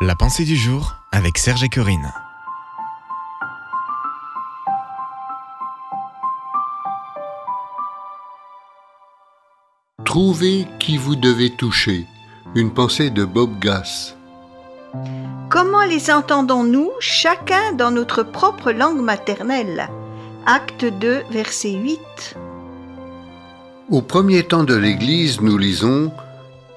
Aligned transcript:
La 0.00 0.14
pensée 0.14 0.44
du 0.44 0.54
jour 0.54 0.94
avec 1.10 1.38
Serge 1.38 1.64
et 1.64 1.68
Corinne. 1.68 2.12
Trouvez 10.04 10.68
qui 10.78 10.98
vous 10.98 11.16
devez 11.16 11.50
toucher. 11.50 12.06
Une 12.54 12.72
pensée 12.72 13.10
de 13.10 13.24
Bob 13.24 13.58
Gass. 13.58 14.16
Comment 15.50 15.82
les 15.82 16.12
entendons-nous 16.12 16.92
chacun 17.00 17.72
dans 17.72 17.90
notre 17.90 18.22
propre 18.22 18.70
langue 18.70 19.00
maternelle? 19.00 19.88
Acte 20.46 20.84
2, 20.84 21.24
verset 21.32 21.72
8. 21.72 22.36
Au 23.90 24.00
premier 24.00 24.44
temps 24.44 24.62
de 24.62 24.76
l'Église, 24.76 25.40
nous 25.40 25.58
lisons 25.58 26.12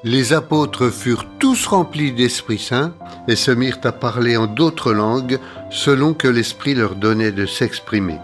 Les 0.04 0.33
apôtres 0.33 0.89
furent 0.89 1.27
tous 1.38 1.68
remplis 1.68 2.11
d'Esprit 2.11 2.57
Saint 2.57 2.95
et 3.27 3.36
se 3.36 3.51
mirent 3.51 3.77
à 3.83 3.91
parler 3.91 4.36
en 4.36 4.47
d'autres 4.47 4.93
langues 4.93 5.39
selon 5.69 6.15
que 6.15 6.28
l'Esprit 6.28 6.73
leur 6.73 6.96
donnait 6.96 7.32
de 7.32 7.46
s'exprimer. 7.46 8.18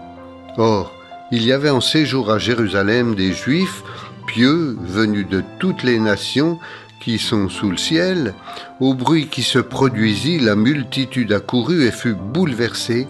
Or, 0.56 0.92
il 1.30 1.44
y 1.44 1.52
avait 1.52 1.70
en 1.70 1.80
séjour 1.80 2.32
à 2.32 2.38
Jérusalem 2.38 3.14
des 3.14 3.32
Juifs 3.32 3.84
pieux 4.26 4.76
venus 4.80 5.28
de 5.28 5.44
toutes 5.60 5.84
les 5.84 6.00
nations 6.00 6.58
qui 7.00 7.16
sont 7.20 7.48
sous 7.48 7.70
le 7.70 7.76
ciel. 7.76 8.34
Au 8.80 8.94
bruit 8.94 9.28
qui 9.28 9.44
se 9.44 9.60
produisit, 9.60 10.40
la 10.40 10.56
multitude 10.56 11.32
accourut 11.32 11.84
et 11.84 11.92
fut 11.92 12.14
bouleversée 12.14 13.06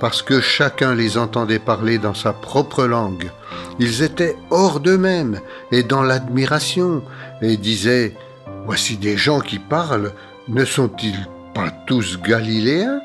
parce 0.00 0.22
que 0.22 0.40
chacun 0.40 0.94
les 0.94 1.18
entendait 1.18 1.58
parler 1.58 1.98
dans 1.98 2.14
sa 2.14 2.32
propre 2.32 2.86
langue. 2.86 3.30
Ils 3.78 4.02
étaient 4.02 4.36
hors 4.50 4.80
d'eux-mêmes 4.80 5.40
et 5.70 5.82
dans 5.82 6.02
l'admiration, 6.02 7.02
et 7.42 7.56
disaient, 7.56 8.14
Voici 8.64 8.96
des 8.96 9.16
gens 9.16 9.40
qui 9.40 9.58
parlent, 9.58 10.12
ne 10.48 10.64
sont-ils 10.64 11.28
pas 11.54 11.70
tous 11.86 12.18
galiléens? 12.20 13.00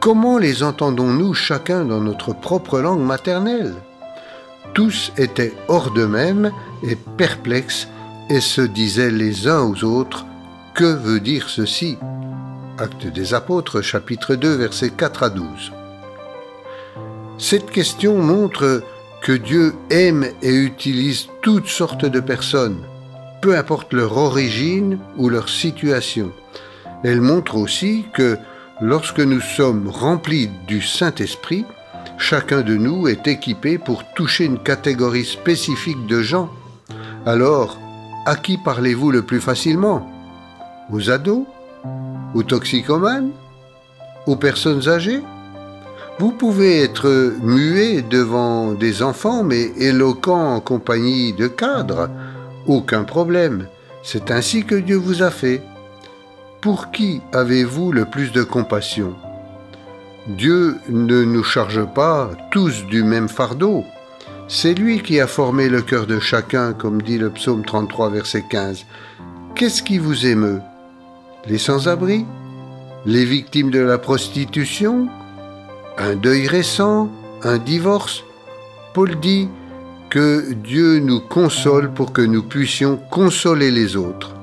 Comment 0.00 0.38
les 0.38 0.62
entendons-nous 0.62 1.34
chacun 1.34 1.84
dans 1.84 2.00
notre 2.00 2.32
propre 2.32 2.78
langue 2.80 3.02
maternelle? 3.02 3.74
Tous 4.74 5.12
étaient 5.16 5.54
hors 5.66 5.90
d'eux-mêmes 5.90 6.52
et 6.84 6.96
perplexes 7.16 7.88
et 8.30 8.40
se 8.40 8.60
disaient 8.60 9.10
les 9.10 9.48
uns 9.48 9.62
aux 9.62 9.84
autres, 9.84 10.24
Que 10.74 10.84
veut 10.84 11.18
dire 11.18 11.48
ceci? 11.48 11.98
Acte 12.78 13.06
des 13.06 13.34
apôtres 13.34 13.80
chapitre 13.80 14.36
2 14.36 14.54
versets 14.54 14.90
4 14.90 15.22
à 15.24 15.30
12. 15.30 15.72
Cette 17.38 17.70
question 17.70 18.18
montre 18.18 18.82
que 19.22 19.32
Dieu 19.32 19.74
aime 19.90 20.26
et 20.42 20.54
utilise 20.54 21.28
toutes 21.42 21.68
sortes 21.68 22.04
de 22.04 22.20
personnes, 22.20 22.78
peu 23.40 23.56
importe 23.56 23.92
leur 23.92 24.16
origine 24.16 24.98
ou 25.16 25.28
leur 25.28 25.48
situation. 25.48 26.32
Elle 27.04 27.20
montre 27.20 27.56
aussi 27.56 28.04
que 28.14 28.36
lorsque 28.80 29.20
nous 29.20 29.40
sommes 29.40 29.88
remplis 29.88 30.50
du 30.66 30.82
Saint-Esprit, 30.82 31.64
chacun 32.16 32.62
de 32.62 32.74
nous 32.74 33.08
est 33.08 33.26
équipé 33.26 33.78
pour 33.78 34.02
toucher 34.14 34.44
une 34.44 34.58
catégorie 34.58 35.24
spécifique 35.24 36.06
de 36.06 36.22
gens. 36.22 36.50
Alors, 37.26 37.78
à 38.26 38.36
qui 38.36 38.58
parlez-vous 38.58 39.10
le 39.10 39.22
plus 39.22 39.40
facilement? 39.40 40.10
Aux 40.90 41.10
ados? 41.10 41.44
Aux 42.34 42.42
toxicomanes? 42.42 43.30
Aux 44.26 44.36
personnes 44.36 44.88
âgées? 44.88 45.22
Vous 46.18 46.32
pouvez 46.32 46.82
être 46.82 47.34
muet 47.42 48.02
devant 48.02 48.72
des 48.72 49.02
enfants, 49.02 49.44
mais 49.44 49.70
éloquent 49.78 50.56
en 50.56 50.60
compagnie 50.60 51.32
de 51.32 51.46
cadres. 51.46 52.10
Aucun 52.66 53.04
problème. 53.04 53.68
C'est 54.02 54.32
ainsi 54.32 54.64
que 54.64 54.74
Dieu 54.74 54.96
vous 54.96 55.22
a 55.22 55.30
fait. 55.30 55.62
Pour 56.60 56.90
qui 56.90 57.20
avez-vous 57.32 57.92
le 57.92 58.04
plus 58.04 58.32
de 58.32 58.42
compassion? 58.42 59.14
Dieu 60.26 60.74
ne 60.88 61.22
nous 61.22 61.44
charge 61.44 61.84
pas 61.94 62.30
tous 62.50 62.84
du 62.86 63.04
même 63.04 63.28
fardeau. 63.28 63.84
C'est 64.48 64.74
lui 64.74 65.02
qui 65.02 65.20
a 65.20 65.28
formé 65.28 65.68
le 65.68 65.82
cœur 65.82 66.06
de 66.06 66.18
chacun, 66.18 66.72
comme 66.72 67.00
dit 67.00 67.18
le 67.18 67.30
psaume 67.30 67.64
33, 67.64 68.10
verset 68.10 68.44
15. 68.50 68.86
Qu'est-ce 69.54 69.84
qui 69.84 69.98
vous 69.98 70.26
émeut? 70.26 70.60
Les 71.46 71.58
sans-abri? 71.58 72.26
Les 73.06 73.24
victimes 73.24 73.70
de 73.70 73.78
la 73.78 73.98
prostitution? 73.98 75.08
Un 75.98 76.14
deuil 76.14 76.46
récent, 76.46 77.10
un 77.42 77.58
divorce. 77.58 78.22
Paul 78.94 79.18
dit 79.20 79.48
que 80.10 80.52
Dieu 80.52 81.00
nous 81.00 81.20
console 81.20 81.92
pour 81.92 82.12
que 82.12 82.22
nous 82.22 82.44
puissions 82.44 82.98
consoler 83.10 83.70
les 83.70 83.96
autres. 83.96 84.34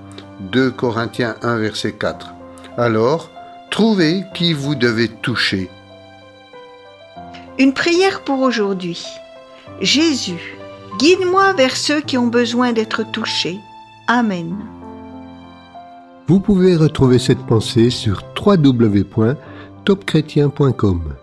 2 0.52 0.70
Corinthiens 0.72 1.36
1 1.42 1.58
verset 1.58 1.94
4. 1.94 2.34
Alors, 2.78 3.32
trouvez 3.72 4.24
qui 4.34 4.52
vous 4.54 4.76
devez 4.76 5.08
toucher. 5.08 5.70
Une 7.58 7.74
prière 7.74 8.22
pour 8.22 8.42
aujourd'hui. 8.42 9.02
Jésus, 9.80 10.58
guide-moi 11.00 11.54
vers 11.54 11.78
ceux 11.78 12.02
qui 12.02 12.18
ont 12.18 12.28
besoin 12.28 12.74
d'être 12.74 13.10
touchés. 13.12 13.62
Amen. 14.08 14.58
Vous 16.28 16.42
pouvez 16.42 16.76
retrouver 16.76 17.18
cette 17.18 17.46
pensée 17.46 17.90
sur 17.90 18.22
www.topchrétien.com. 18.46 21.16